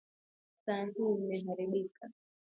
[0.65, 2.09] Saa hii imeharibika.